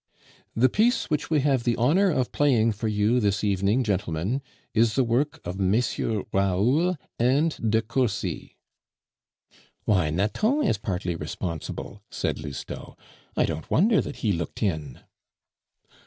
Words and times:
"The 0.55 0.67
piece 0.67 1.11
which 1.11 1.29
we 1.29 1.41
have 1.41 1.63
the 1.63 1.75
honor 1.75 2.09
of 2.09 2.31
playing 2.31 2.71
for 2.71 2.87
you 2.87 3.19
this 3.19 3.43
evening, 3.43 3.83
gentlemen, 3.83 4.41
is 4.73 4.95
the 4.95 5.03
work 5.03 5.39
of 5.45 5.57
MM. 5.57 6.25
Raoul 6.33 6.97
and 7.19 7.69
de 7.71 7.83
Cursy." 7.83 8.57
"Why, 9.85 10.09
Nathan 10.09 10.63
is 10.63 10.79
partly 10.79 11.15
responsible," 11.15 12.01
said 12.09 12.39
Lousteau. 12.39 12.97
"I 13.37 13.45
don't 13.45 13.69
wonder 13.69 14.01
that 14.01 14.15
he 14.25 14.31
looked 14.31 14.63
in." 14.63 15.01